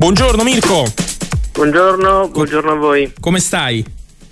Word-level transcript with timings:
Buongiorno 0.00 0.42
Mirko. 0.44 0.86
Buongiorno, 1.52 2.28
buongiorno 2.28 2.70
a 2.70 2.74
voi. 2.74 3.12
Come 3.20 3.38
stai? 3.38 3.84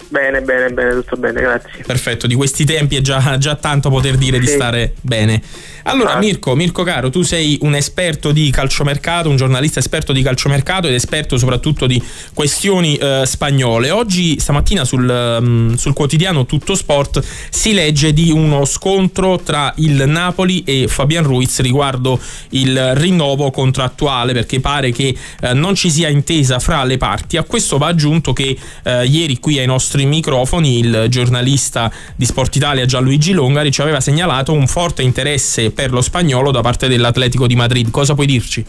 Bene, 0.08 0.40
bene, 0.40 0.70
bene, 0.70 0.94
tutto 0.94 1.16
bene, 1.16 1.40
grazie. 1.40 1.82
Perfetto, 1.86 2.26
di 2.26 2.34
questi 2.34 2.64
tempi 2.64 2.96
è 2.96 3.00
già, 3.00 3.36
già 3.38 3.56
tanto 3.56 3.90
poter 3.90 4.16
dire 4.16 4.38
sì. 4.38 4.44
di 4.44 4.46
stare 4.46 4.94
bene. 5.02 5.42
Allora, 5.82 6.14
ah. 6.14 6.18
Mirko, 6.18 6.54
Mirko 6.54 6.82
caro, 6.82 7.10
tu 7.10 7.22
sei 7.22 7.58
un 7.62 7.74
esperto 7.74 8.32
di 8.32 8.50
calciomercato, 8.50 9.28
un 9.28 9.36
giornalista 9.36 9.78
esperto 9.78 10.12
di 10.12 10.22
calciomercato 10.22 10.86
ed 10.86 10.94
esperto 10.94 11.38
soprattutto 11.38 11.86
di 11.86 12.02
questioni 12.34 12.96
eh, 12.96 13.22
spagnole. 13.24 13.90
Oggi, 13.90 14.38
stamattina, 14.38 14.84
sul, 14.84 15.08
um, 15.08 15.74
sul, 15.76 15.94
quotidiano 15.94 16.46
Tutto 16.46 16.74
Sport 16.74 17.22
si 17.50 17.72
legge 17.72 18.12
di 18.12 18.30
uno 18.30 18.64
scontro 18.64 19.38
tra 19.38 19.72
il 19.76 20.04
Napoli 20.06 20.62
e 20.64 20.88
Fabian 20.88 21.24
Ruiz 21.24 21.60
riguardo 21.60 22.20
il 22.50 22.94
rinnovo 22.96 23.50
contrattuale, 23.50 24.32
perché 24.32 24.60
pare 24.60 24.90
che 24.90 25.14
eh, 25.40 25.52
non 25.54 25.74
ci 25.74 25.90
sia 25.90 26.08
intesa 26.08 26.58
fra 26.58 26.84
le 26.84 26.96
parti. 26.96 27.36
A 27.36 27.44
questo 27.44 27.78
va 27.78 27.86
aggiunto 27.86 28.32
che 28.32 28.56
eh, 28.84 29.04
ieri 29.06 29.38
qui 29.38 29.58
ai 29.58 29.66
nostri 29.66 29.97
microfoni 30.04 30.78
il 30.78 31.06
giornalista 31.08 31.90
di 32.14 32.24
Sport 32.24 32.56
Italia 32.56 32.86
Gianluigi 32.86 33.32
Longari 33.32 33.70
ci 33.70 33.80
aveva 33.80 34.00
segnalato 34.00 34.52
un 34.52 34.66
forte 34.66 35.02
interesse 35.02 35.70
per 35.70 35.92
lo 35.92 36.00
spagnolo 36.00 36.50
da 36.50 36.60
parte 36.60 36.88
dell'Atletico 36.88 37.46
di 37.46 37.56
Madrid. 37.56 37.90
Cosa 37.90 38.14
puoi 38.14 38.26
dirci? 38.26 38.64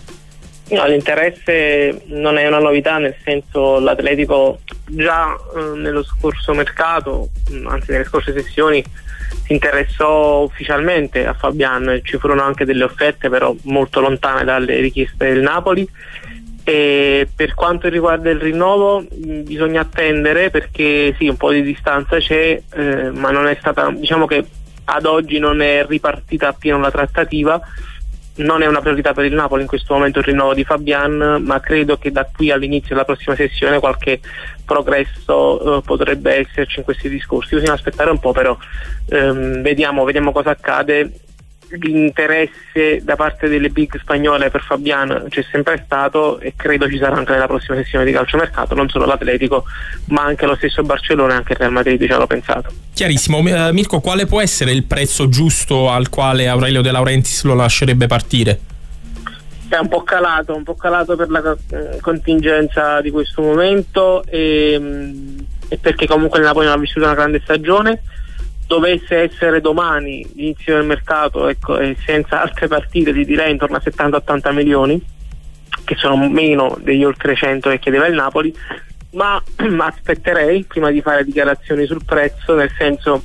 No, 0.69 0.85
l'interesse 0.85 2.03
non 2.07 2.37
è 2.37 2.47
una 2.47 2.59
novità, 2.59 2.99
nel 2.99 3.15
senso 3.23 3.79
l'Atletico 3.79 4.59
già 4.87 5.33
eh, 5.33 5.77
nello 5.77 6.03
scorso 6.03 6.53
mercato, 6.53 7.29
anzi 7.65 7.91
nelle 7.91 8.03
scorse 8.03 8.33
sessioni, 8.33 8.83
si 9.45 9.53
interessò 9.53 10.43
ufficialmente 10.43 11.25
a 11.25 11.33
Fabian, 11.33 12.01
ci 12.03 12.17
furono 12.17 12.43
anche 12.43 12.65
delle 12.65 12.83
offerte 12.83 13.29
però 13.29 13.55
molto 13.63 13.99
lontane 13.99 14.43
dalle 14.43 14.79
richieste 14.79 15.33
del 15.33 15.41
Napoli. 15.41 15.87
E 16.63 17.27
per 17.35 17.53
quanto 17.55 17.87
riguarda 17.87 18.29
il 18.29 18.39
rinnovo 18.39 19.03
bisogna 19.09 19.81
attendere 19.81 20.49
perché 20.49 21.15
sì, 21.17 21.27
un 21.27 21.37
po' 21.37 21.51
di 21.51 21.63
distanza 21.63 22.17
c'è, 22.17 22.61
eh, 22.73 23.09
ma 23.11 23.31
non 23.31 23.47
è 23.47 23.55
stata, 23.59 23.89
diciamo 23.91 24.25
che 24.25 24.45
ad 24.85 25.05
oggi 25.05 25.39
non 25.39 25.61
è 25.61 25.85
ripartita 25.87 26.49
appieno 26.49 26.79
la 26.79 26.91
trattativa. 26.91 27.59
Non 28.35 28.61
è 28.61 28.67
una 28.67 28.79
priorità 28.79 29.13
per 29.13 29.25
il 29.25 29.33
Napoli 29.33 29.63
in 29.63 29.67
questo 29.67 29.93
momento 29.93 30.19
il 30.19 30.25
rinnovo 30.25 30.53
di 30.53 30.63
Fabian, 30.63 31.41
ma 31.43 31.59
credo 31.59 31.97
che 31.97 32.09
da 32.09 32.25
qui 32.33 32.51
all'inizio 32.51 32.95
della 32.95 33.03
prossima 33.03 33.35
sessione 33.35 33.79
qualche 33.79 34.21
progresso 34.63 35.77
eh, 35.77 35.81
potrebbe 35.81 36.35
esserci 36.35 36.79
in 36.79 36.85
questi 36.85 37.09
discorsi. 37.09 37.55
Bisogna 37.55 37.73
aspettare 37.73 38.09
un 38.09 38.19
po', 38.19 38.31
però 38.31 38.57
ehm, 39.09 39.61
vediamo, 39.61 40.05
vediamo 40.05 40.31
cosa 40.31 40.51
accade 40.51 41.11
l'interesse 41.71 43.01
da 43.03 43.15
parte 43.15 43.47
delle 43.47 43.69
big 43.69 43.99
spagnole 43.99 44.49
per 44.49 44.61
Fabian 44.61 45.25
c'è 45.29 45.43
sempre 45.51 45.81
stato 45.85 46.39
e 46.39 46.53
credo 46.55 46.89
ci 46.89 46.97
sarà 46.97 47.15
anche 47.15 47.31
nella 47.31 47.47
prossima 47.47 47.75
sessione 47.77 48.05
di 48.05 48.11
calciomercato, 48.11 48.73
non 48.75 48.89
solo 48.89 49.05
l'Atletico 49.05 49.65
ma 50.05 50.23
anche 50.23 50.45
lo 50.45 50.55
stesso 50.55 50.83
Barcellona 50.83 51.33
e 51.33 51.35
anche 51.37 51.53
il 51.53 51.59
Real 51.59 51.71
Madrid 51.71 52.03
ci 52.03 52.11
hanno 52.11 52.27
pensato. 52.27 52.71
Chiarissimo, 52.93 53.37
uh, 53.37 53.71
Mirko 53.71 53.99
quale 53.99 54.25
può 54.25 54.41
essere 54.41 54.71
il 54.71 54.83
prezzo 54.83 55.29
giusto 55.29 55.89
al 55.89 56.09
quale 56.09 56.47
Aurelio 56.47 56.81
De 56.81 56.91
Laurentiis 56.91 57.43
lo 57.43 57.55
lascerebbe 57.55 58.07
partire? 58.07 58.59
È 59.67 59.77
un 59.77 59.87
po' 59.87 60.01
calato, 60.01 60.55
un 60.55 60.63
po' 60.63 60.75
calato 60.75 61.15
per 61.15 61.29
la 61.29 61.55
eh, 61.71 61.99
contingenza 62.01 63.01
di 63.01 63.11
questo 63.11 63.43
momento 63.43 64.23
e, 64.25 64.75
mm, 64.79 65.37
e 65.67 65.77
perché 65.77 66.07
comunque 66.07 66.39
il 66.39 66.45
Napoli 66.45 66.65
non 66.65 66.75
ha 66.75 66.79
vissuto 66.79 67.05
una 67.05 67.13
grande 67.13 67.39
stagione 67.43 68.01
dovesse 68.69 69.15
essere 69.15 69.61
domani 69.61 70.23
l'inizio 70.35 70.75
del 70.75 70.85
mercato 70.85 71.47
ecco, 71.47 71.79
e 71.79 71.97
senza 72.05 72.43
altre 72.43 72.67
partite 72.67 73.11
ti 73.11 73.25
direi 73.25 73.49
intorno 73.49 73.77
a 73.77 73.81
70-80 73.83 74.53
milioni 74.53 75.03
che 75.83 75.95
sono 75.95 76.29
meno 76.29 76.77
degli 76.79 77.03
oltre 77.03 77.35
100 77.35 77.67
che 77.71 77.79
chiedeva 77.79 78.05
il 78.05 78.13
Napoli 78.13 78.55
ma 79.11 79.41
aspetterei 79.77 80.63
prima 80.65 80.91
di 80.91 81.01
fare 81.01 81.23
dichiarazioni 81.23 81.85
sul 81.85 82.03
prezzo, 82.05 82.53
nel 82.53 82.71
senso 82.77 83.23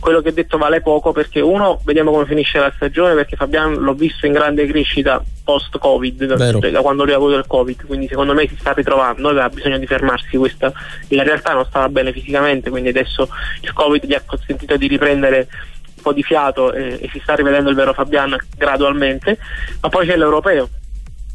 quello 0.00 0.20
che 0.20 0.30
ho 0.30 0.32
detto 0.32 0.58
vale 0.58 0.80
poco 0.80 1.12
perché 1.12 1.40
uno 1.40 1.80
vediamo 1.84 2.10
come 2.10 2.26
finisce 2.26 2.58
la 2.58 2.72
stagione 2.74 3.14
perché 3.14 3.36
Fabian 3.36 3.74
l'ho 3.74 3.92
visto 3.94 4.26
in 4.26 4.32
grande 4.32 4.66
crescita 4.66 5.22
post 5.44 5.78
Covid, 5.78 6.24
da, 6.24 6.52
da, 6.70 6.80
quando 6.80 7.04
lui 7.04 7.12
ha 7.12 7.16
avuto 7.16 7.36
il 7.36 7.46
Covid, 7.46 7.86
quindi 7.86 8.08
secondo 8.08 8.34
me 8.34 8.48
si 8.48 8.56
sta 8.58 8.72
ritrovando, 8.72 9.28
aveva 9.28 9.48
bisogno 9.48 9.78
di 9.78 9.86
fermarsi, 9.86 10.36
questa 10.36 10.72
in 11.08 11.22
realtà 11.22 11.52
non 11.52 11.64
stava 11.66 11.88
bene 11.88 12.12
fisicamente, 12.12 12.70
quindi 12.70 12.88
adesso 12.88 13.28
il 13.60 13.72
Covid 13.72 14.04
gli 14.04 14.14
ha 14.14 14.22
consentito 14.24 14.76
di 14.76 14.86
riprendere 14.86 15.48
un 15.96 16.02
po' 16.02 16.12
di 16.12 16.22
fiato 16.22 16.72
e, 16.72 16.98
e 17.00 17.10
si 17.12 17.20
sta 17.20 17.34
rivedendo 17.34 17.68
il 17.68 17.76
vero 17.76 17.92
Fabian 17.92 18.36
gradualmente, 18.56 19.38
ma 19.80 19.88
poi 19.88 20.06
c'è 20.06 20.16
l'europeo 20.16 20.68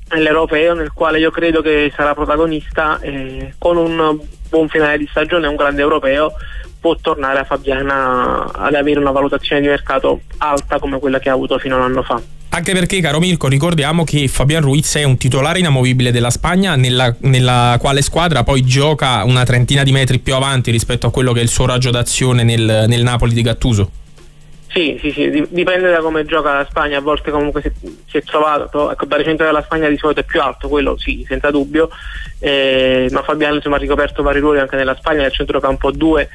l'europeo 0.10 0.74
nel 0.74 0.92
quale 0.94 1.20
io 1.20 1.32
credo 1.32 1.62
che 1.62 1.92
sarà 1.96 2.14
protagonista 2.14 3.00
eh, 3.00 3.54
con 3.58 3.78
un 3.78 4.20
buon 4.50 4.70
finale 4.70 4.98
di 4.98 5.08
stagione, 5.10 5.48
un 5.48 5.56
grande 5.56 5.82
europeo 5.82 6.34
può 6.80 6.96
tornare 7.02 7.40
a 7.40 7.44
Fabiana 7.44 8.52
ad 8.54 8.76
avere 8.76 9.00
una 9.00 9.10
valutazione 9.10 9.60
di 9.60 9.68
mercato 9.68 10.22
alta 10.38 10.78
come 10.78 11.00
quella 11.00 11.18
che 11.18 11.30
ha 11.30 11.34
avuto 11.34 11.58
fino 11.58 11.74
a 11.74 11.80
un 11.80 11.84
anno 11.86 12.04
fa. 12.04 12.22
Anche 12.50 12.74
perché, 12.74 13.02
caro 13.02 13.20
Mirko, 13.20 13.48
ricordiamo 13.48 14.04
che 14.04 14.28
Fabian 14.28 14.62
Ruiz 14.62 14.96
è 14.96 15.04
un 15.04 15.18
titolare 15.18 15.60
inamovibile 15.60 16.12
della 16.12 16.30
Spagna, 16.30 16.76
nella, 16.76 17.14
nella, 17.22 17.76
quale 17.82 18.04
squadra 18.04 18.44
poi 18.44 18.64
gioca 18.64 19.24
una 19.24 19.44
trentina 19.44 19.82
di 19.82 19.92
metri 19.92 20.20
più 20.20 20.36
avanti 20.36 20.70
rispetto 20.70 21.08
a 21.08 21.12
quello 21.12 21.34
che 21.34 21.40
è 21.40 21.44
il 21.44 21.50
suo 21.50 21.66
raggio 21.66 21.90
d'azione 21.90 22.44
nel, 22.44 22.86
nel 22.88 23.02
Napoli 23.02 23.34
di 23.34 23.42
Gattuso. 23.42 23.90
Sì, 24.76 24.98
sì, 25.00 25.10
sì, 25.12 25.48
dipende 25.52 25.90
da 25.90 26.02
come 26.02 26.26
gioca 26.26 26.52
la 26.52 26.68
Spagna, 26.70 26.98
a 26.98 27.02
volte 27.02 27.32
comunque 27.32 27.62
si, 27.62 28.18
è 28.18 28.22
trovato, 28.24 28.92
ecco, 28.92 29.06
da 29.06 29.16
recente 29.16 29.46
della 29.46 29.62
Spagna 29.64 29.88
di 29.88 29.96
solito 29.96 30.20
è 30.20 30.26
più 30.26 30.42
alto, 30.42 30.68
quello 30.68 30.98
sì, 30.98 31.24
senza 31.26 31.50
dubbio, 31.50 31.88
eh, 32.40 33.08
ma 33.10 33.24
Fabiano 33.24 33.56
insomma, 33.56 33.78
ha 33.78 33.80
ricoperto 33.80 34.22
vari 34.22 34.40
ruoli 34.40 34.60
anche 34.60 34.76
nella 34.76 34.98
Spagna, 34.98 35.22
nel 35.22 35.32
centrocampo 35.32 35.92
2 35.92 36.30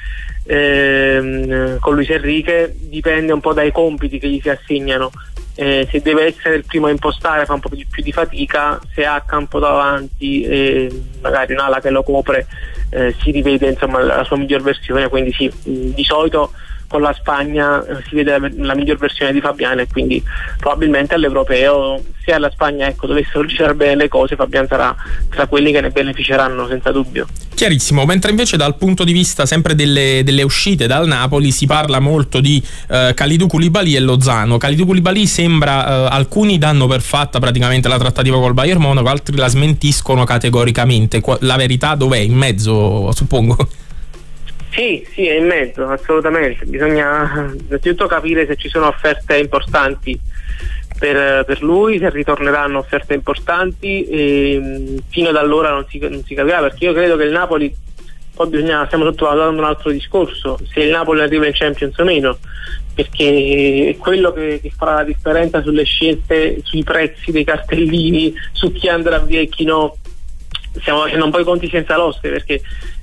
ehm, 0.45 1.79
con 1.81 1.95
Luis 1.95 2.09
Enrique, 2.09 2.75
dipende 2.75 3.35
un 3.35 3.41
po' 3.41 3.53
dai 3.53 3.71
compiti 3.73 4.19
che 4.19 4.29
gli 4.29 4.41
si 4.41 4.49
assegnano, 4.49 5.11
eh, 5.57 5.87
se 5.91 6.01
deve 6.01 6.25
essere 6.25 6.55
il 6.55 6.65
primo 6.65 6.87
a 6.87 6.91
impostare 6.91 7.45
fa 7.45 7.53
un 7.53 7.61
po' 7.61 7.69
più, 7.69 7.87
più 7.91 8.03
di 8.03 8.11
fatica, 8.11 8.81
se 8.95 9.05
ha 9.05 9.21
campo 9.21 9.59
davanti 9.59 10.45
e 10.45 10.89
magari 11.21 11.53
un'ala 11.53 11.79
che 11.81 11.91
lo 11.91 12.03
copre 12.03 12.47
eh, 12.89 13.15
si 13.21 13.33
rivede 13.33 13.69
insomma, 13.69 14.01
la 14.03 14.25
sua 14.25 14.39
miglior 14.39 14.63
versione, 14.63 15.11
quindi 15.11 15.31
sì, 15.31 15.53
di 15.63 16.05
solito 16.05 16.53
con 16.91 17.03
la 17.03 17.15
Spagna 17.17 17.87
eh, 17.87 18.03
si 18.09 18.17
vede 18.17 18.37
la, 18.57 18.75
miglior 18.75 18.97
versione 18.97 19.33
di 19.33 19.41
Fabiano 19.41 19.81
e 19.81 19.87
quindi 19.87 20.21
probabilmente 20.59 21.15
all'europeo 21.15 22.03
se 22.25 22.33
alla 22.33 22.51
Spagna 22.51 22.89
ecco, 22.89 23.07
dovessero 23.07 23.47
girare 23.47 23.75
bene 23.75 23.95
le 23.95 24.09
cose 24.09 24.35
Fabiano 24.35 24.67
sarà 24.67 24.97
tra 25.29 25.47
quelli 25.47 25.71
che 25.71 25.81
ne 25.81 25.91
beneficeranno 25.91 26.67
senza 26.67 26.91
dubbio. 26.91 27.29
Chiarissimo, 27.55 28.05
mentre 28.05 28.31
invece 28.31 28.57
dal 28.57 28.77
punto 28.77 29.05
di 29.05 29.13
vista 29.13 29.47
sempre 29.47 29.77
delle, 29.77 30.23
delle 30.25 30.43
uscite 30.43 30.89
dal 30.89 31.07
Napoli 31.07 31.53
si 31.53 31.67
parla 31.67 32.01
molto 32.01 32.41
di 32.41 32.61
eh, 32.89 33.13
Kalidou 33.15 33.47
Koulibaly 33.47 33.95
e 33.95 34.01
Lozano. 34.01 34.59
Kalidou 34.59 34.87
Koulibaly 34.87 35.27
sembra, 35.27 35.87
eh, 35.87 36.09
alcuni 36.11 36.59
danno 36.59 36.89
per 36.89 37.03
fatta 37.03 37.39
praticamente 37.39 37.87
la 37.87 37.99
trattativa 37.99 38.37
col 38.41 38.55
Bayern 38.55 38.81
Monaco, 38.81 39.09
altri 39.09 39.37
la 39.37 39.47
smentiscono 39.47 40.25
categoricamente. 40.25 41.23
La 41.41 41.55
verità 41.55 41.95
dov'è? 41.95 42.19
In 42.19 42.35
mezzo, 42.35 43.13
suppongo. 43.13 43.69
Sì, 44.71 45.07
sì, 45.13 45.27
è 45.27 45.39
in 45.39 45.47
mezzo, 45.47 45.87
assolutamente. 45.87 46.65
Bisogna 46.65 47.53
innanzitutto 47.67 48.07
capire 48.07 48.47
se 48.47 48.57
ci 48.57 48.69
sono 48.69 48.87
offerte 48.87 49.37
importanti 49.37 50.19
per, 50.99 51.45
per 51.45 51.63
lui, 51.63 51.99
se 51.99 52.11
ritorneranno 52.11 52.79
offerte 52.79 53.15
importanti 53.15 54.05
e 54.05 55.01
fino 55.09 55.31
ad 55.31 55.37
allora 55.37 55.71
non 55.71 55.87
si, 55.89 55.99
non 55.99 56.23
si 56.25 56.35
capirà 56.35 56.61
perché 56.61 56.85
io 56.85 56.93
credo 56.93 57.17
che 57.17 57.25
il 57.25 57.33
Napoli 57.33 57.75
poi 58.41 58.49
bisogna, 58.49 58.87
stiamo 58.87 59.05
sottovalutando 59.05 59.61
un 59.61 59.67
altro 59.67 59.91
discorso, 59.91 60.59
se 60.73 60.81
il 60.81 60.91
Napoli 60.91 61.21
arriva 61.21 61.47
in 61.47 61.53
Champions 61.53 61.99
o 61.99 62.05
meno, 62.05 62.39
perché 62.95 63.91
è 63.91 63.97
quello 63.99 64.33
che, 64.33 64.61
che, 64.63 64.73
farà 64.75 64.95
la 64.95 65.05
differenza 65.05 65.61
sulle 65.63 65.85
scelte, 65.85 66.61
sui 66.63 66.83
prezzi 66.83 67.33
dei 67.33 67.45
cartellini, 67.45 68.33
su 68.53 68.73
chi 68.73 68.89
andrà 68.89 69.19
via 69.19 69.41
e 69.41 69.49
chi 69.49 69.65
no. 69.65 69.97
Stiamo 70.81 71.03
facendo 71.03 71.27
un 71.27 71.31
po' 71.31 71.41
i 71.41 71.45
conti 71.45 71.69
senza 71.69 71.97
l'oste 71.97 72.31
perché 72.31 72.63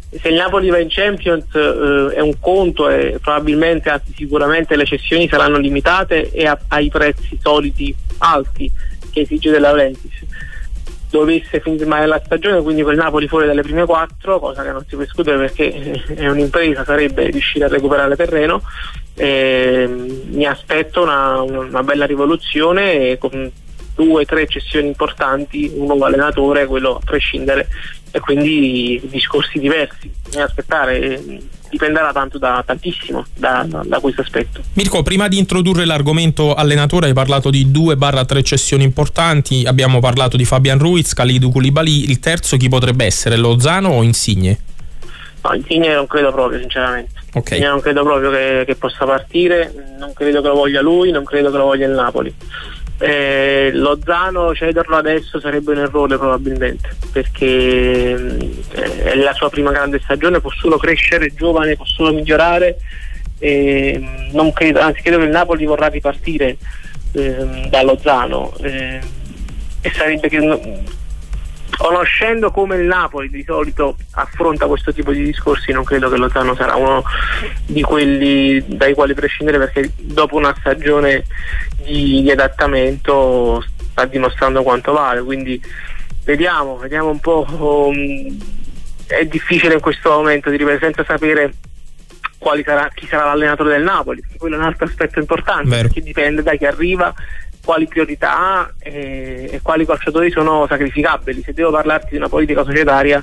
se 0.10 0.30
il 0.30 0.36
Napoli 0.36 0.70
va 0.70 0.80
in 0.80 0.88
Champions 0.90 1.54
eh, 1.54 2.14
è 2.16 2.20
un 2.22 2.40
conto 2.40 2.90
e 2.90 3.20
probabilmente, 3.22 3.90
anzi 3.90 4.14
sicuramente 4.16 4.76
le 4.76 4.86
cessioni 4.86 5.28
saranno 5.28 5.58
limitate 5.58 6.32
e 6.32 6.46
a, 6.48 6.58
ai 6.70 6.90
prezzi 6.90 7.38
soliti 7.42 7.94
alti 8.20 8.72
che 9.12 9.22
esige 9.22 9.52
De 9.52 9.60
Laurentiis. 9.60 10.26
Dovesse 11.10 11.62
finire 11.62 12.06
la 12.06 12.22
stagione, 12.24 12.62
quindi 12.62 12.84
quel 12.84 12.98
Napoli 12.98 13.28
fuori 13.28 13.48
dalle 13.48 13.62
prime 13.62 13.86
quattro, 13.86 14.40
cosa 14.40 14.62
che 14.62 14.72
non 14.72 14.84
si 14.88 14.96
può 14.96 15.04
escludere 15.04 15.38
perché 15.38 16.04
è 16.16 16.28
un'impresa, 16.28 16.84
sarebbe 16.84 17.30
riuscire 17.30 17.66
a 17.66 17.70
recuperare 17.70 18.16
terreno. 18.16 18.62
Eh, 19.16 19.88
mi 19.88 20.46
aspetto 20.46 21.02
una, 21.02 21.42
una, 21.42 21.82
bella 21.82 22.06
rivoluzione 22.06 23.18
con 23.18 23.50
due 23.96 24.22
o 24.22 24.26
tre 24.26 24.48
cessioni 24.48 24.88
importanti, 24.88 25.72
un 25.76 25.88
nuovo 25.88 26.06
allenatore, 26.06 26.66
quello 26.66 26.98
a 26.98 27.00
prescindere, 27.04 27.68
e 28.12 28.20
quindi 28.20 29.02
discorsi 29.06 29.60
diversi. 29.60 30.12
Bisogna 30.24 30.46
aspettare, 30.46 31.22
dipenderà 31.70 32.12
tanto 32.12 32.38
da 32.38 32.64
tantissimo 32.66 33.26
da, 33.36 33.66
da, 33.68 33.82
da, 33.86 34.00
questo 34.00 34.22
aspetto. 34.22 34.62
Mirko, 34.74 35.04
prima 35.04 35.28
di 35.28 35.38
introdurre 35.38 35.86
l'argomento 35.86 36.54
allenatore 36.54 37.08
hai 37.08 37.14
parlato 37.14 37.50
di 37.50 37.66
2-3 37.66 38.44
cessioni 38.44 38.84
importanti, 38.84 39.64
abbiamo 39.66 40.00
parlato 40.00 40.38
di 40.38 40.46
Fabian 40.46 40.80
Ruiz, 40.80 41.14
Khalidou 41.14 41.52
Koulibaly, 41.52 42.10
il 42.10 42.20
terzo 42.20 42.58
chi 42.58 42.70
potrebbe 42.70 43.06
essere, 43.06 43.38
Lozano 43.38 43.90
o 43.90 44.04
Insigne? 44.04 44.60
No, 45.44 45.54
Insigne 45.54 45.94
non 45.94 46.08
credo 46.08 46.32
proprio 46.32 46.60
sinceramente. 46.60 47.16
Okay. 47.34 47.60
Io 47.60 47.70
non 47.70 47.82
credo 47.82 48.04
proprio 48.04 48.32
che, 48.32 48.64
che, 48.66 48.76
possa 48.76 49.06
partire, 49.06 49.72
non 50.00 50.14
credo 50.14 50.42
che 50.42 50.48
lo 50.48 50.56
voglia 50.56 50.82
lui, 50.82 51.12
non 51.12 51.24
credo 51.24 51.52
che 51.52 51.58
lo 51.58 51.66
voglia 51.66 51.86
il 51.86 51.94
Napoli. 51.94 52.34
Eh, 53.00 53.70
Lozano 53.74 54.56
cederlo 54.56 54.96
adesso 54.96 55.40
sarebbe 55.40 55.72
un 55.72 55.78
errore 55.78 56.18
probabilmente 56.18 56.96
perché 57.12 57.46
eh, 57.46 59.04
è 59.04 59.16
la 59.16 59.34
sua 59.34 59.50
prima 59.50 59.72
grande 59.72 60.00
stagione, 60.00 60.42
può 60.42 60.50
solo 60.50 60.78
crescere, 60.78 61.34
giovane, 61.34 61.76
può 61.76 61.86
solo 61.86 62.14
migliorare. 62.14 62.78
Eh, 63.40 64.32
credo, 64.54 64.80
anzi 64.80 65.02
credo 65.02 65.20
che 65.20 65.26
il 65.26 65.30
Napoli 65.30 65.66
vorrà 65.66 65.88
ripartire 65.88 66.58
eh, 67.12 67.68
da 67.70 67.84
Lozano 67.84 68.56
eh, 68.62 69.00
e 69.82 69.92
sarebbe 69.92 70.28
che 70.28 70.40
conoscendo 71.78 72.52
come 72.52 72.78
il 72.78 72.86
Napoli 72.86 73.30
di 73.30 73.44
solito 73.44 73.96
affronta 74.12 74.66
questo 74.66 74.92
tipo 74.92 75.12
di 75.12 75.24
discorsi 75.24 75.72
non 75.72 75.84
credo 75.84 76.10
che 76.10 76.18
Lozano 76.18 76.56
sarà 76.56 76.76
uno 76.76 77.04
di 77.66 77.82
quelli 77.82 78.64
dai 78.66 78.94
quali 78.94 79.14
prescindere 79.14 79.60
perché 79.60 79.92
dopo 79.96 80.36
una 80.36 80.56
stagione 80.60 81.24
di, 81.84 82.22
di 82.24 82.32
adattamento 82.32 83.64
sta 83.92 84.06
dimostrando 84.06 84.64
quanto 84.64 84.92
vale 84.92 85.22
quindi 85.22 85.62
vediamo, 86.24 86.78
vediamo 86.78 87.10
un 87.10 87.20
po' 87.20 87.46
um, 87.48 88.38
è 89.06 89.26
difficile 89.26 89.76
in 89.76 89.80
questo 89.80 90.10
momento 90.10 90.50
di 90.50 90.58
ripetere 90.58 90.86
senza 90.86 91.06
sapere 91.06 91.54
sarà, 92.64 92.90
chi 92.94 93.08
sarà 93.08 93.26
l'allenatore 93.26 93.72
del 93.72 93.84
Napoli 93.84 94.22
quello 94.38 94.56
è 94.56 94.60
un 94.60 94.66
altro 94.66 94.86
aspetto 94.86 95.20
importante 95.20 95.70
Vero. 95.70 95.82
perché 95.84 96.02
dipende 96.02 96.42
da 96.42 96.56
chi 96.56 96.66
arriva 96.66 97.14
quali 97.68 97.86
priorità 97.86 98.38
ha 98.38 98.72
e, 98.80 99.50
e 99.52 99.60
quali 99.62 99.86
calciatori 99.86 100.32
sono 100.32 100.66
sacrificabili. 100.70 101.44
Se 101.44 101.52
devo 101.52 101.70
parlarti 101.70 102.12
di 102.12 102.16
una 102.16 102.30
politica 102.30 102.64
societaria, 102.64 103.22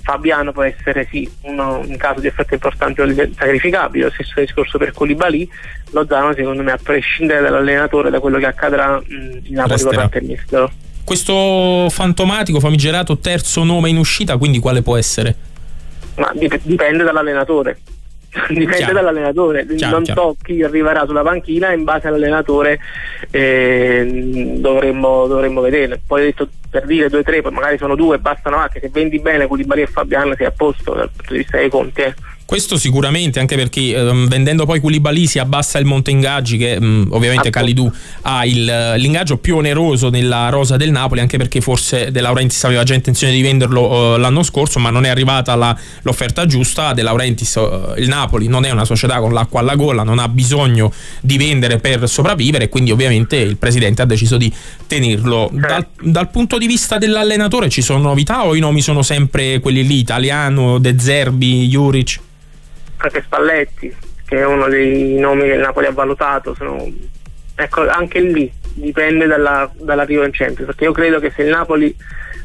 Fabiano 0.00 0.52
può 0.52 0.62
essere 0.62 1.08
sì 1.10 1.28
uno, 1.42 1.82
in 1.84 1.96
caso 1.96 2.20
di 2.20 2.28
effetto 2.28 2.54
importante 2.54 3.02
sacrificabile, 3.36 4.04
lo 4.04 4.10
stesso 4.12 4.38
discorso 4.38 4.78
per 4.78 4.92
Colibali, 4.92 5.50
Lozano 5.90 6.32
secondo 6.34 6.62
me 6.62 6.70
a 6.70 6.78
prescindere 6.80 7.40
dall'allenatore 7.42 8.10
da 8.10 8.20
quello 8.20 8.38
che 8.38 8.46
accadrà 8.46 8.96
mh, 8.96 9.40
in 9.42 9.54
Napoli 9.54 9.82
vorrà 9.82 10.08
tenerselo. 10.08 10.70
Questo 11.02 11.88
fantomatico 11.90 12.60
famigerato 12.60 13.18
terzo 13.18 13.64
nome 13.64 13.88
in 13.88 13.96
uscita, 13.96 14.36
quindi 14.36 14.60
quale 14.60 14.82
può 14.82 14.96
essere? 14.96 15.34
Ma 16.14 16.30
dip- 16.32 16.60
dipende 16.62 17.02
dall'allenatore. 17.02 17.80
dipende 18.48 18.76
chiaro. 18.76 18.92
dall'allenatore 18.92 19.66
chiaro, 19.66 19.94
non 19.96 20.04
chiaro. 20.04 20.20
so 20.20 20.36
chi 20.42 20.62
arriverà 20.62 21.04
sulla 21.06 21.22
panchina 21.22 21.72
in 21.72 21.84
base 21.84 22.08
all'allenatore 22.08 22.78
eh, 23.30 24.54
dovremmo, 24.58 25.26
dovremmo 25.26 25.60
vedere 25.60 26.00
poi 26.06 26.22
detto 26.22 26.48
per 26.70 26.86
dire 26.86 27.08
due 27.08 27.20
o 27.20 27.22
tre 27.22 27.42
poi 27.42 27.52
magari 27.52 27.76
sono 27.78 27.96
due 27.96 28.18
bastano 28.18 28.56
anche 28.56 28.80
se 28.80 28.88
vendi 28.88 29.18
bene 29.18 29.46
Culibari 29.46 29.82
e 29.82 29.86
Fabiano 29.86 30.34
sei 30.36 30.46
a 30.46 30.52
posto 30.52 30.94
dal 30.94 31.10
punto 31.10 31.32
di 31.32 31.38
vista 31.38 31.56
dei 31.56 31.68
conti 31.68 32.02
eh. 32.02 32.14
Questo 32.50 32.78
sicuramente, 32.78 33.38
anche 33.38 33.54
perché 33.54 33.94
um, 33.94 34.26
vendendo 34.26 34.66
poi 34.66 34.80
Koulibaly 34.80 35.28
si 35.28 35.38
abbassa 35.38 35.78
il 35.78 35.84
monte 35.84 36.10
ingaggi 36.10 36.56
che 36.56 36.78
um, 36.80 37.06
ovviamente 37.10 37.46
ah, 37.46 37.50
Calidou 37.52 37.88
ha 38.22 38.44
il, 38.44 38.94
l'ingaggio 38.96 39.36
più 39.36 39.58
oneroso 39.58 40.10
nella 40.10 40.48
rosa 40.48 40.76
del 40.76 40.90
Napoli, 40.90 41.20
anche 41.20 41.36
perché 41.36 41.60
forse 41.60 42.10
De 42.10 42.20
Laurentiis 42.20 42.64
aveva 42.64 42.82
già 42.82 42.94
intenzione 42.94 43.32
di 43.34 43.40
venderlo 43.40 43.86
uh, 43.86 44.16
l'anno 44.16 44.42
scorso, 44.42 44.80
ma 44.80 44.90
non 44.90 45.04
è 45.04 45.08
arrivata 45.10 45.54
la, 45.54 45.78
l'offerta 46.02 46.44
giusta. 46.44 46.92
De 46.92 47.02
Laurentiis, 47.02 47.54
uh, 47.54 47.94
il 47.98 48.08
Napoli 48.08 48.48
non 48.48 48.64
è 48.64 48.70
una 48.72 48.84
società 48.84 49.20
con 49.20 49.32
l'acqua 49.32 49.60
alla 49.60 49.76
gola, 49.76 50.02
non 50.02 50.18
ha 50.18 50.26
bisogno 50.26 50.92
di 51.20 51.38
vendere 51.38 51.78
per 51.78 52.08
sopravvivere, 52.08 52.68
quindi 52.68 52.90
ovviamente 52.90 53.36
il 53.36 53.58
presidente 53.58 54.02
ha 54.02 54.06
deciso 54.06 54.36
di 54.36 54.52
tenerlo. 54.88 55.52
Certo. 55.52 55.68
Dal, 55.68 55.86
dal 56.10 56.30
punto 56.30 56.58
di 56.58 56.66
vista 56.66 56.98
dell'allenatore 56.98 57.68
ci 57.68 57.80
sono 57.80 58.00
novità 58.00 58.44
o 58.44 58.56
i 58.56 58.58
nomi 58.58 58.80
sono 58.80 59.02
sempre 59.02 59.60
quelli 59.60 59.86
lì, 59.86 59.98
Italiano, 59.98 60.78
De 60.78 60.98
Zerbi, 60.98 61.68
Juric? 61.68 62.18
Anche 63.06 63.22
Spalletti, 63.22 63.94
che 64.26 64.38
è 64.38 64.44
uno 64.44 64.68
dei 64.68 65.18
nomi 65.18 65.42
che 65.42 65.54
il 65.54 65.60
Napoli 65.60 65.86
ha 65.86 65.92
valutato. 65.92 66.54
Sono, 66.54 66.90
ecco, 67.54 67.88
anche 67.88 68.20
lì 68.20 68.50
dipende 68.74 69.26
dalla, 69.26 69.70
dall'arrivo 69.74 70.24
in 70.24 70.32
Champions, 70.32 70.66
perché 70.66 70.84
io 70.84 70.92
credo 70.92 71.18
che 71.18 71.32
se 71.34 71.42
il 71.42 71.48
Napoli 71.48 71.94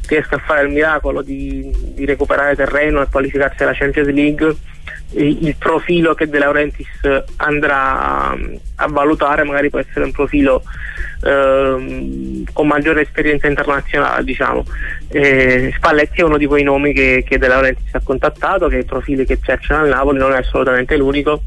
riesca 0.08 0.36
a 0.36 0.40
fare 0.40 0.66
il 0.66 0.72
miracolo 0.72 1.22
di, 1.22 1.70
di 1.94 2.04
recuperare 2.04 2.54
terreno 2.54 3.02
e 3.02 3.08
qualificarsi 3.10 3.62
alla 3.62 3.74
Champions 3.74 4.08
League, 4.08 4.56
il 5.12 5.54
profilo 5.56 6.14
che 6.14 6.28
De 6.28 6.38
Laurentiis 6.38 6.88
andrà 7.36 8.36
a 8.76 8.86
valutare 8.88 9.44
magari 9.44 9.70
può 9.70 9.78
essere 9.78 10.04
un 10.04 10.12
profilo 10.12 10.62
ehm, 11.24 12.44
con 12.52 12.66
maggiore 12.66 13.02
esperienza 13.02 13.46
internazionale 13.46 14.24
diciamo. 14.24 14.64
E 15.08 15.72
Spalletti 15.76 16.20
è 16.20 16.24
uno 16.24 16.38
di 16.38 16.46
quei 16.46 16.64
nomi 16.64 16.92
che, 16.92 17.24
che 17.26 17.38
De 17.38 17.46
Laurentiis 17.46 17.94
ha 17.94 18.00
contattato 18.02 18.68
che 18.68 18.78
i 18.78 18.84
profili 18.84 19.24
che 19.24 19.38
cercano 19.42 19.82
al 19.82 19.88
Napoli 19.88 20.18
non 20.18 20.32
è 20.32 20.38
assolutamente 20.38 20.96
l'unico. 20.96 21.42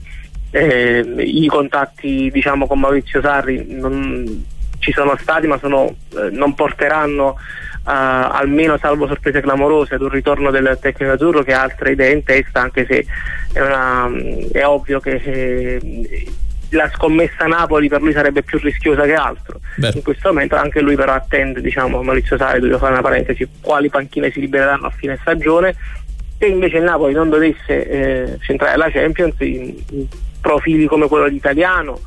Eh, 0.52 1.06
i 1.18 1.46
contatti 1.46 2.32
diciamo 2.32 2.66
con 2.66 2.80
Maurizio 2.80 3.22
Sarri 3.22 3.68
non, 3.70 4.44
ci 4.80 4.92
sono 4.92 5.16
stati 5.20 5.46
ma 5.46 5.60
sono, 5.60 5.94
eh, 6.16 6.30
non 6.32 6.56
porteranno 6.56 7.36
almeno 7.84 8.78
salvo 8.78 9.08
sorprese 9.08 9.42
clamorose 9.42 9.96
ad 9.96 10.02
un 10.02 10.10
ritorno 10.10 10.52
del 10.52 10.78
tecnico 10.82 11.14
azzurro 11.14 11.44
che 11.44 11.54
ha 11.54 11.62
altre 11.62 11.92
idee 11.92 12.12
in 12.12 12.24
testa 12.24 12.62
anche 12.62 12.86
se 12.86 13.06
è, 13.52 13.60
una, 13.60 14.10
è 14.52 14.66
ovvio 14.66 15.00
che 15.00 15.16
eh, 15.16 16.28
la 16.72 16.90
scommessa 16.94 17.46
Napoli 17.46 17.88
per 17.88 18.02
lui 18.02 18.12
sarebbe 18.12 18.44
più 18.44 18.60
rischiosa 18.60 19.04
che 19.04 19.14
altro 19.14 19.60
Beh. 19.76 19.92
in 19.96 20.04
questo 20.04 20.30
momento 20.30 20.56
anche 20.56 20.82
lui 20.82 20.96
però 20.96 21.14
attende 21.14 21.62
diciamo 21.62 22.04
Maurizio 22.04 22.38
Sari 22.38 22.60
devo 22.60 22.78
fare 22.78 22.94
una 22.94 23.02
parentesi 23.02 23.48
quali 23.62 23.90
panchine 23.90 24.30
si 24.32 24.40
libereranno 24.40 24.86
a 24.86 24.92
fine 24.92 25.18
stagione 25.22 25.76
se 26.38 26.46
invece 26.46 26.78
il 26.78 26.84
Napoli 26.84 27.14
non 27.14 27.30
dovesse 27.30 27.88
eh, 27.88 28.38
centrare 28.42 28.78
la 28.78 28.90
Champions 28.92 29.36
in, 29.40 29.74
in 29.90 30.08
profili 30.40 30.86
come 30.86 31.08
quello 31.08 31.28
di 31.28 31.36
Italiano 31.36 32.00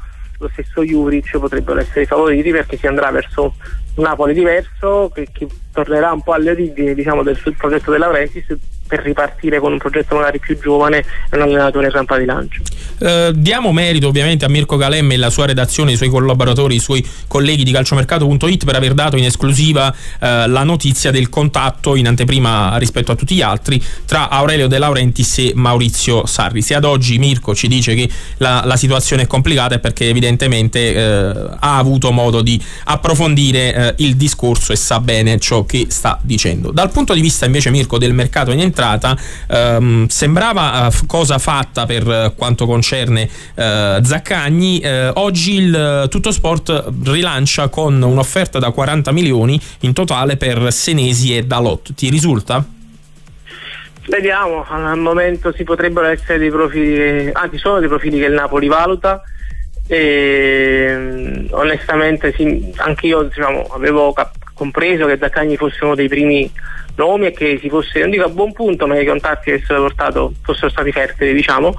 lo 0.43 0.51
stesso 0.53 0.83
Juric 0.85 1.39
potrebbero 1.39 1.79
essere 1.81 2.05
favoriti 2.05 2.51
perché 2.51 2.77
si 2.77 2.87
andrà 2.87 3.11
verso 3.11 3.55
un 3.95 4.05
Napoli 4.05 4.35
diverso 4.35 5.11
che, 5.15 5.29
che 5.33 5.47
tornerà 5.73 6.13
un 6.13 6.23
po' 6.23 6.33
alle 6.33 6.51
origini 6.51 6.95
diciamo, 6.95 7.23
del 7.23 7.39
progetto 7.57 7.91
della 7.91 8.07
Laurentiis 8.07 8.57
per 8.93 9.01
ripartire 9.01 9.59
con 9.59 9.73
un 9.73 9.79
progetto 9.79 10.17
magari 10.17 10.39
più 10.39 10.59
giovane 10.61 10.99
e 10.99 11.37
un 11.37 11.41
allenatore 11.41 11.87
in 11.87 11.93
rampa 11.93 12.19
di 12.19 12.27
lancio. 12.27 12.61
Eh, 12.99 13.33
diamo 13.35 13.73
merito 13.73 14.07
ovviamente 14.07 14.45
a 14.45 14.51
Mirko 14.51 14.77
Calemme 14.77 15.15
e 15.15 15.17
la 15.17 15.31
sua 15.31 15.47
redazione, 15.47 15.93
i 15.93 15.97
suoi 15.97 16.11
collaboratori, 16.11 16.75
i 16.75 16.79
suoi 16.79 17.03
colleghi 17.27 17.65
di 17.65 17.73
calciomercato.it 17.73 18.67
per 18.67 18.77
aver 18.77 18.93
dato 18.93 19.17
in 19.17 19.25
esclusiva 19.25 19.91
eh, 20.21 20.47
la 20.47 20.63
notizia 20.63 21.11
del 21.11 21.31
contatto 21.31 21.97
in 21.97 22.07
anteprima 22.07 22.77
rispetto 22.77 23.13
a 23.13 23.15
tutti 23.15 23.35
gli 23.35 23.41
altri 23.41 23.83
tra 24.05 24.29
Aurelio 24.29 24.69
De 24.69 24.77
Laurentiis 24.77 25.39
e 25.39 25.53
Maurizio 25.55 26.27
Sarri. 26.27 26.61
Se 26.61 26.75
ad 26.75 26.85
oggi 26.85 27.17
Mirko 27.17 27.55
ci 27.55 27.69
dice 27.69 27.95
che 27.95 28.11
la, 28.37 28.63
la 28.67 28.77
situazione 28.77 29.23
è 29.23 29.27
complicata 29.27 29.77
è 29.77 29.79
perché 29.79 30.07
evidentemente 30.07 30.95
eh, 30.95 31.01
ha 31.61 31.79
avuto 31.79 32.11
modo 32.11 32.43
di 32.43 32.63
approfondire 32.85 33.75
eh, 33.75 34.05
il 34.05 34.17
discorso 34.17 34.75
e 34.75 34.77
sa 34.77 35.01
bene 35.01 35.39
ciò 35.39 35.65
che 35.65 35.87
sta 35.89 36.19
dicendo. 36.21 36.73
Dal 36.73 36.91
punto 36.91 37.15
di 37.15 37.23
vista 37.23 37.47
invece 37.47 37.71
Mirko 37.71 37.97
del 37.97 38.13
mercato 38.13 38.51
in 38.51 38.61
entrata 38.61 38.81
entrata 38.83 39.17
ehm, 39.49 40.07
sembrava 40.07 40.89
eh, 40.89 40.91
cosa 41.07 41.39
fatta 41.39 41.87
per 41.87 42.35
quanto 42.37 42.67
concerne 42.67 43.29
eh, 43.55 44.01
Zaccagni 44.03 44.81
eh, 44.81 45.11
oggi 45.15 45.55
il 45.55 46.07
Tutto 46.11 46.33
Sport 46.33 46.93
rilancia 47.05 47.69
con 47.69 48.03
un'offerta 48.03 48.59
da 48.59 48.71
40 48.71 49.13
milioni 49.13 49.61
in 49.81 49.93
totale 49.93 50.37
per 50.37 50.73
Senesi 50.73 51.37
e 51.37 51.45
Dalot 51.45 51.95
ti 51.95 52.11
risulta? 52.11 52.65
Vediamo, 54.05 54.65
al 54.69 54.99
momento 54.99 55.53
si 55.53 55.63
potrebbero 55.63 56.09
essere 56.09 56.39
dei 56.39 56.51
profili, 56.51 57.31
anzi 57.33 57.57
sono 57.59 57.79
dei 57.79 57.87
profili 57.87 58.19
che 58.19 58.27
il 58.27 58.33
Napoli 58.33 58.67
valuta 58.67 59.23
e 59.87 61.47
onestamente 61.51 62.33
sì, 62.37 62.73
anche 62.77 63.07
io 63.07 63.23
diciamo, 63.23 63.63
avevo 63.71 64.13
cap- 64.13 64.35
compreso 64.55 65.07
che 65.07 65.19
Zaccagni 65.21 65.57
fosse 65.57 65.85
uno 65.85 65.95
dei 65.95 66.09
primi 66.09 66.51
nomi 66.97 67.27
e 67.27 67.33
che 67.33 67.59
si 67.61 67.69
fosse, 67.69 68.01
non 68.01 68.11
dico 68.11 68.25
a 68.25 68.29
buon 68.29 68.53
punto, 68.53 68.87
ma 68.87 68.95
che 68.95 69.03
i 69.03 69.07
contatti 69.07 69.51
che 69.51 69.63
portato 69.67 70.33
fossero 70.43 70.69
stati 70.69 70.93
fertili, 70.93 71.33
diciamo. 71.33 71.75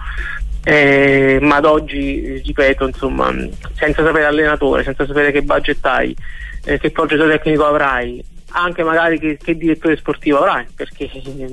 Eh, 0.65 1.39
ma 1.41 1.58
ad 1.58 1.65
oggi, 1.65 2.41
ripeto, 2.43 2.88
insomma, 2.88 3.34
senza 3.74 4.03
sapere 4.03 4.25
allenatore, 4.25 4.84
senza 4.84 5.05
sapere 5.05 5.32
che 5.32 5.41
budget 5.41 5.86
hai, 5.86 6.15
eh, 6.63 6.79
che 6.79 6.91
progetto 6.91 7.27
tecnico 7.27 7.65
avrai, 7.65 8.24
anche 8.51 8.84
magari 8.84 9.20
che, 9.20 9.38
che 9.41 9.58
direttore 9.58 9.98
sportivo 9.98 10.38
avrai, 10.38 10.65
perché 10.74 11.10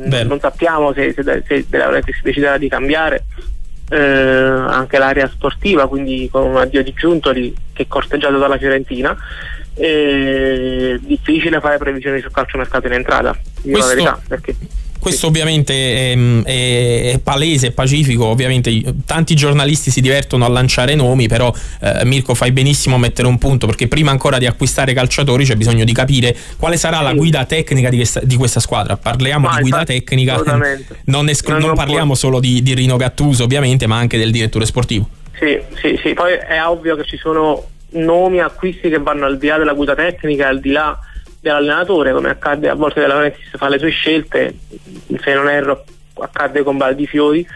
Bello. 0.06 0.28
non 0.28 0.38
sappiamo 0.38 0.92
se, 0.92 1.12
se, 1.12 1.42
se, 1.46 1.64
si 1.66 2.20
deciderà 2.22 2.56
di 2.56 2.68
cambiare 2.68 3.24
eh, 3.90 3.98
anche 3.98 4.98
l'area 4.98 5.28
sportiva, 5.28 5.88
quindi 5.88 6.28
con 6.30 6.46
un 6.46 6.56
addio 6.56 6.82
di 6.82 6.92
Giuntoli 6.92 7.52
che 7.72 7.82
è 7.82 7.88
corteggiato 7.88 8.38
dalla 8.38 8.58
Fiorentina 8.58 9.16
è 9.74 10.98
difficile 11.00 11.60
fare 11.60 11.78
previsioni 11.78 12.20
sul 12.20 12.30
calciomercato 12.30 12.86
in 12.86 12.92
entrata, 12.92 13.36
dico 13.62 13.78
Questo... 13.78 13.88
la 13.88 13.94
verità, 13.94 14.20
perché 14.26 14.56
questo 15.00 15.28
ovviamente 15.28 16.12
è, 16.12 16.42
è, 16.44 17.12
è, 17.14 17.18
palese, 17.20 17.68
è 17.68 17.70
pacifico, 17.72 18.26
ovviamente 18.26 18.82
tanti 19.06 19.34
giornalisti 19.34 19.90
si 19.90 20.02
divertono 20.02 20.44
a 20.44 20.48
lanciare 20.48 20.94
nomi, 20.94 21.26
però 21.26 21.52
eh, 21.80 22.04
Mirko 22.04 22.34
fai 22.34 22.52
benissimo 22.52 22.96
a 22.96 22.98
mettere 22.98 23.26
un 23.26 23.38
punto 23.38 23.66
perché 23.66 23.88
prima 23.88 24.10
ancora 24.10 24.36
di 24.36 24.44
acquistare 24.44 24.92
calciatori 24.92 25.44
c'è 25.44 25.56
bisogno 25.56 25.84
di 25.84 25.92
capire 25.94 26.36
quale 26.58 26.76
sarà 26.76 27.00
la 27.00 27.14
guida 27.14 27.46
tecnica 27.46 27.88
di 27.88 27.96
questa, 27.96 28.20
di 28.22 28.36
questa 28.36 28.60
squadra. 28.60 28.98
Parliamo 28.98 29.48
ma 29.48 29.56
di 29.56 29.62
guida 29.62 29.84
tecnica, 29.84 30.36
non, 31.04 31.28
esclu- 31.30 31.58
non, 31.58 31.68
non 31.68 31.74
parliamo 31.74 32.14
solo 32.14 32.38
di, 32.38 32.62
di 32.62 32.74
Rino 32.74 32.96
Gattuso 32.98 33.44
ovviamente, 33.44 33.86
ma 33.86 33.96
anche 33.96 34.18
del 34.18 34.30
direttore 34.30 34.66
sportivo. 34.66 35.08
Sì, 35.38 35.58
sì, 35.80 35.98
sì, 36.02 36.12
poi 36.12 36.34
è 36.34 36.62
ovvio 36.62 36.96
che 36.96 37.04
ci 37.04 37.16
sono 37.16 37.68
nomi, 37.92 38.40
acquisti 38.40 38.90
che 38.90 38.98
vanno 38.98 39.24
al 39.24 39.38
di 39.38 39.46
là 39.46 39.56
della 39.56 39.72
guida 39.72 39.94
tecnica, 39.94 40.48
al 40.48 40.60
di 40.60 40.70
là 40.72 40.98
dell'allenatore, 41.40 42.12
come 42.12 42.30
accade 42.30 42.68
a 42.68 42.74
volte 42.74 43.00
della 43.00 43.14
Laurentiis 43.14 43.50
fa 43.56 43.68
le 43.68 43.78
sue 43.78 43.90
scelte, 43.90 44.54
se 45.22 45.34
non 45.34 45.48
erro 45.48 45.84
accade 46.20 46.62
con 46.62 46.76
Baldifiori 46.76 47.46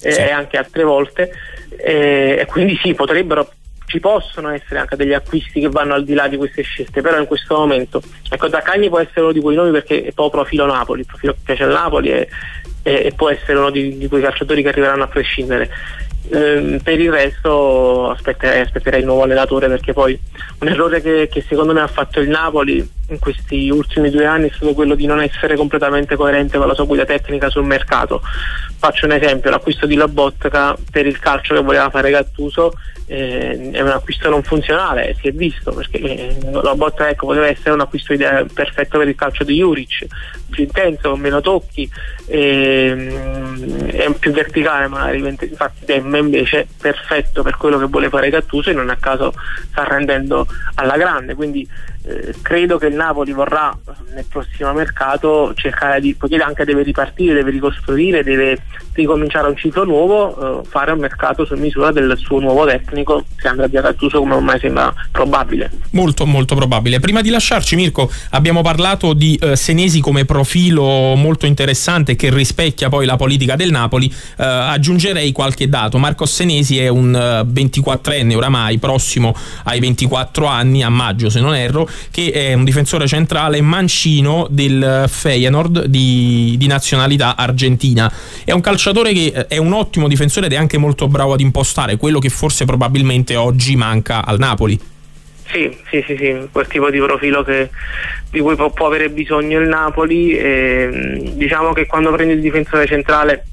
eh, 0.00 0.12
sì. 0.12 0.20
e 0.20 0.30
anche 0.30 0.58
altre 0.58 0.84
volte, 0.84 1.32
e, 1.76 2.38
e 2.40 2.46
quindi 2.46 2.78
sì, 2.82 2.94
potrebbero 2.94 3.50
ci 3.90 3.98
possono 3.98 4.50
essere 4.50 4.78
anche 4.78 4.94
degli 4.94 5.12
acquisti 5.12 5.58
che 5.58 5.68
vanno 5.68 5.94
al 5.94 6.04
di 6.04 6.14
là 6.14 6.28
di 6.28 6.36
queste 6.36 6.62
scelte, 6.62 7.00
però 7.00 7.18
in 7.18 7.26
questo 7.26 7.56
momento, 7.56 8.00
ecco, 8.28 8.48
Zaccagni 8.48 8.88
può 8.88 9.00
essere 9.00 9.22
uno 9.22 9.32
di 9.32 9.40
quei 9.40 9.56
nomi 9.56 9.72
perché 9.72 10.04
è 10.04 10.12
proprio 10.12 10.42
profilo 10.42 10.64
Napoli, 10.64 11.00
il 11.00 11.06
profilo 11.06 11.32
che 11.32 11.40
piace 11.42 11.64
al 11.64 11.72
Napoli 11.72 12.10
e, 12.10 12.28
e, 12.84 13.06
e 13.06 13.12
può 13.16 13.28
essere 13.28 13.58
uno 13.58 13.70
di, 13.70 13.98
di, 13.98 14.06
quei 14.06 14.22
calciatori 14.22 14.62
che 14.62 14.68
arriveranno 14.68 15.02
a 15.02 15.08
prescindere. 15.08 15.68
Ehm, 16.30 16.78
per 16.84 17.00
il 17.00 17.10
resto 17.10 18.10
aspetterei, 18.10 18.60
aspetterei, 18.60 19.00
il 19.00 19.06
nuovo 19.06 19.22
allenatore 19.22 19.66
perché 19.66 19.92
poi 19.92 20.16
un 20.60 20.68
errore 20.68 21.00
che, 21.00 21.28
che, 21.28 21.44
secondo 21.48 21.72
me 21.72 21.80
ha 21.80 21.88
fatto 21.88 22.20
il 22.20 22.28
Napoli 22.28 22.88
in 23.10 23.18
questi 23.18 23.68
ultimi 23.70 24.10
due 24.10 24.24
anni 24.24 24.48
è 24.48 24.52
stato 24.54 24.72
quello 24.72 24.94
di 24.94 25.06
non 25.06 25.20
essere 25.20 25.56
completamente 25.56 26.16
coerente 26.16 26.58
con 26.58 26.66
la 26.66 26.74
sua 26.74 26.84
guida 26.84 27.04
tecnica 27.04 27.50
sul 27.50 27.64
mercato. 27.64 28.22
Faccio 28.78 29.06
un 29.06 29.12
esempio, 29.12 29.50
l'acquisto 29.50 29.86
di 29.86 29.94
Lobotka 29.94 30.76
per 30.90 31.06
il 31.06 31.18
calcio 31.18 31.54
che 31.54 31.60
voleva 31.60 31.90
fare 31.90 32.10
Gattuso 32.10 32.72
eh, 33.06 33.70
è 33.72 33.80
un 33.80 33.88
acquisto 33.88 34.30
non 34.30 34.42
funzionale, 34.42 35.16
si 35.20 35.28
è 35.28 35.32
visto 35.32 35.72
perché 35.72 35.98
eh, 35.98 36.38
Lobotka 36.50 37.08
ecco, 37.08 37.26
poteva 37.26 37.48
essere 37.48 37.72
un 37.72 37.80
acquisto 37.80 38.12
idea, 38.12 38.44
perfetto 38.52 38.98
per 38.98 39.08
il 39.08 39.16
calcio 39.16 39.42
di 39.42 39.56
Juric, 39.56 40.06
più 40.48 40.62
intenso, 40.62 41.16
meno 41.16 41.40
tocchi, 41.40 41.90
è 42.26 42.94
più 44.18 44.30
verticale 44.30 44.86
magari, 44.86 45.18
infatti 45.18 45.84
Demme 45.84 46.18
invece 46.18 46.68
perfetto 46.80 47.42
per 47.42 47.56
quello 47.56 47.78
che 47.78 47.86
vuole 47.86 48.08
fare 48.08 48.30
Gattuso 48.30 48.70
e 48.70 48.74
non 48.74 48.90
a 48.90 48.96
caso 48.96 49.34
sta 49.70 49.82
rendendo 49.82 50.46
alla 50.74 50.96
grande, 50.96 51.34
quindi 51.34 51.68
eh, 52.02 52.34
credo 52.40 52.78
che 52.78 52.86
il 52.86 52.94
Napoli 52.94 53.32
vorrà 53.32 53.76
nel 54.14 54.24
prossimo 54.28 54.72
mercato 54.72 55.52
cercare 55.54 56.00
di, 56.00 56.14
poiché 56.14 56.36
anche 56.36 56.64
deve 56.64 56.82
ripartire, 56.82 57.34
deve 57.34 57.50
ricostruire, 57.50 58.22
deve 58.22 58.58
ricominciare 58.94 59.48
un 59.48 59.56
ciclo 59.56 59.84
nuovo, 59.84 60.62
eh, 60.62 60.66
fare 60.66 60.92
un 60.92 60.98
mercato 60.98 61.44
su 61.44 61.54
misura 61.56 61.92
del 61.92 62.16
suo 62.16 62.40
nuovo 62.40 62.64
tecnico 62.66 63.24
che 63.36 63.48
andrà 63.48 63.66
via 63.66 63.82
Gattuso 63.82 64.18
come 64.18 64.34
ormai 64.34 64.58
sembra 64.58 64.92
probabile. 65.12 65.70
Molto 65.90 66.24
molto 66.24 66.54
probabile. 66.54 67.00
Prima 67.00 67.20
di 67.20 67.28
lasciarci 67.28 67.76
Mirko 67.76 68.10
abbiamo 68.30 68.62
parlato 68.62 69.12
di 69.12 69.36
eh, 69.36 69.56
Senesi 69.56 70.00
come 70.00 70.24
profilo 70.24 71.14
molto 71.16 71.46
interessante 71.46 72.16
che 72.16 72.30
rispecchia 72.30 72.88
poi 72.88 73.04
la 73.04 73.16
politica 73.16 73.56
del 73.56 73.70
Napoli, 73.70 74.06
eh, 74.06 74.44
aggiungerei 74.44 75.32
qualche 75.32 75.68
dato. 75.68 75.98
Marco 75.98 76.24
Senesi 76.24 76.78
è 76.78 76.88
un 76.88 77.12
24enne 77.12 78.30
eh, 78.30 78.34
oramai 78.34 78.78
prossimo 78.78 79.34
ai 79.64 79.80
24 79.80 80.46
anni 80.46 80.82
a 80.82 80.88
maggio 80.88 81.28
se 81.28 81.40
non 81.40 81.54
erro 81.54 81.88
che 82.10 82.30
è 82.32 82.52
un 82.54 82.64
difensore 82.64 83.06
centrale 83.06 83.60
mancino 83.60 84.46
del 84.50 85.04
Feyenoord 85.08 85.84
di, 85.84 86.54
di 86.58 86.66
nazionalità 86.66 87.36
argentina. 87.36 88.10
È 88.44 88.52
un 88.52 88.60
calciatore 88.60 89.12
che 89.12 89.32
eh, 89.34 89.46
è 89.46 89.56
un 89.56 89.72
ottimo 89.72 90.08
difensore 90.08 90.46
ed 90.46 90.52
è 90.52 90.56
anche 90.56 90.78
molto 90.78 91.08
bravo 91.08 91.32
ad 91.32 91.40
impostare 91.40 91.96
quello 91.96 92.18
che 92.18 92.28
forse 92.28 92.64
probabilmente 92.64 93.36
oggi 93.36 93.76
manca 93.76 94.24
al 94.24 94.38
Napoli. 94.38 94.78
Sì, 95.46 95.76
sì, 95.90 96.04
sì, 96.06 96.16
sì, 96.16 96.48
quel 96.52 96.68
tipo 96.68 96.90
di 96.90 96.98
profilo 96.98 97.42
che, 97.42 97.70
di 98.30 98.38
cui 98.38 98.54
può, 98.54 98.70
può, 98.70 98.86
avere 98.86 99.10
bisogno 99.10 99.58
il 99.58 99.68
Napoli. 99.68 100.36
E, 100.36 101.32
diciamo 101.34 101.72
che 101.72 101.86
quando 101.86 102.12
prendi 102.12 102.34
il 102.34 102.40
difensore 102.40 102.86
centrale 102.86 103.46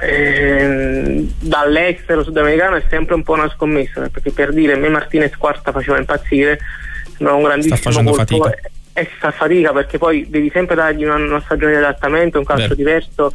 eh, 0.00 1.28
dall'estero 1.38 2.24
sudamericano 2.24 2.76
è 2.76 2.82
sempre 2.88 3.14
un 3.14 3.22
po' 3.22 3.34
una 3.34 3.48
scommessa, 3.48 4.08
perché 4.08 4.32
per 4.32 4.52
dire 4.52 4.72
a 4.72 4.76
me 4.76 4.88
Martinez 4.88 5.36
Quarta 5.36 5.70
faceva 5.70 5.98
impazzire, 5.98 6.58
un 7.18 7.42
grandissimo 7.42 7.76
sta 7.76 7.90
facendo 7.90 8.10
colpo, 8.10 8.36
fatica. 8.36 8.68
E 8.96 9.04
si 9.04 9.16
fa 9.18 9.30
fatica 9.32 9.72
perché 9.72 9.98
poi 9.98 10.28
devi 10.28 10.50
sempre 10.50 10.76
dargli 10.76 11.04
una, 11.04 11.16
una 11.16 11.40
stagione 11.40 11.72
di 11.72 11.78
adattamento, 11.78 12.38
un 12.38 12.44
calcio 12.44 12.62
Vero. 12.62 12.74
diverso, 12.76 13.32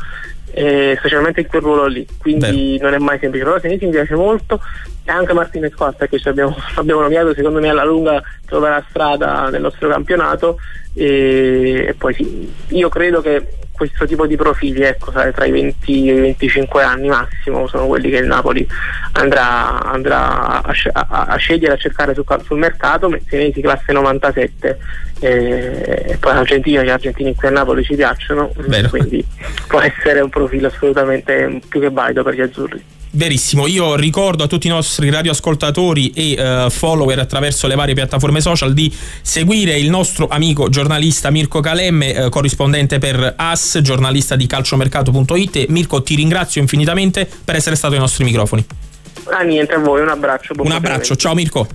eh, 0.52 0.96
specialmente 0.98 1.42
in 1.42 1.48
quel 1.48 1.62
ruolo 1.62 1.86
lì, 1.86 2.08
quindi 2.18 2.78
Vero. 2.78 2.90
non 2.90 2.94
è 2.94 3.04
mai 3.04 3.20
semplice. 3.20 3.44
Però 3.44 3.60
Senesi 3.60 3.86
mi 3.86 3.92
piace 3.92 4.16
molto 4.16 4.62
e 5.04 5.12
anche 5.12 5.34
Martinez 5.34 5.74
Costa 5.74 6.08
che 6.08 6.20
ci 6.20 6.28
abbiamo, 6.28 6.56
abbiamo 6.76 7.02
nominato, 7.02 7.34
secondo 7.34 7.60
me 7.60 7.70
alla 7.70 7.84
lunga 7.84 8.22
troverà 8.46 8.84
strada 8.90 9.50
nel 9.50 9.62
nostro 9.62 9.90
campionato 9.90 10.58
e, 10.94 11.86
e 11.88 11.94
poi 11.94 12.14
sì, 12.14 12.54
io 12.70 12.90
credo 12.90 13.22
che 13.22 13.46
questo 13.80 14.06
tipo 14.06 14.28
di 14.28 14.36
profili, 14.36 14.82
ecco, 14.82 15.10
tra 15.10 15.46
i 15.46 15.52
20 15.52 16.10
e 16.10 16.14
i 16.14 16.20
25 16.20 16.84
anni 16.84 17.08
massimo, 17.08 17.66
sono 17.68 17.88
quelli 17.88 18.10
che 18.10 18.18
il 18.18 18.28
Napoli 18.28 18.68
andrà, 19.14 19.82
andrà 19.82 20.62
a, 20.62 20.74
a, 20.92 21.08
a, 21.30 21.36
scegliere, 21.38 21.76
a 21.76 21.78
cercare 21.78 22.14
sul, 22.14 22.26
sul 22.44 22.58
mercato, 22.58 23.10
Senesi 23.26 23.62
classe 23.62 23.94
97 23.94 24.78
eh, 25.22 26.04
e 26.08 26.18
poi 26.18 26.32
Argentina, 26.34 26.84
gli 26.84 26.90
argentini 26.90 27.34
qui 27.34 27.48
a 27.48 27.52
Napoli 27.52 27.86
ci 27.86 27.96
piacciono, 27.96 28.52
Vero. 28.58 28.90
quindi 28.90 29.26
può 29.66 29.80
essere 29.80 30.20
un 30.20 30.30
profilo 30.30 30.68
assolutamente 30.68 31.62
più 31.70 31.80
che 31.80 31.90
valido 31.90 32.22
per 32.22 32.34
gli 32.34 32.42
azzurri. 32.42 32.84
Verissimo, 33.12 33.66
io 33.66 33.96
ricordo 33.96 34.44
a 34.44 34.48
tutti 34.48 34.68
i 34.68 34.70
nostri 34.70 35.10
radioascoltatori 35.10 36.12
e 36.12 36.66
uh, 36.66 36.70
follower 36.70 37.18
attraverso 37.18 37.66
le 37.66 37.74
varie 37.74 37.96
piattaforme 37.96 38.40
social 38.40 38.74
di 38.74 38.94
seguire 39.22 39.78
il 39.80 39.90
nostro 39.90 40.28
amico 40.28 40.70
giornalista 40.70 41.32
Mirko 41.32 41.60
Calemme, 41.60 42.26
uh, 42.26 42.30
corrispondente 42.30 43.00
per 43.00 43.34
AS, 43.36 43.80
giornalista 43.82 44.36
di 44.36 44.46
calciomercato.it. 44.46 45.68
Mirko, 45.70 46.04
ti 46.04 46.14
ringrazio 46.14 46.62
infinitamente 46.62 47.28
per 47.44 47.56
essere 47.56 47.76
stato 47.76 47.96
ai 47.96 48.00
nostri 48.00 48.24
microfoni. 48.26 48.66
Ah 49.32 49.42
niente, 49.42 49.74
a 49.74 49.80
voi, 49.80 50.02
un 50.02 50.10
abbraccio. 50.10 50.54
Un 50.58 50.72
abbraccio, 50.72 51.16
ciao 51.16 51.34
Mirko. 51.34 51.68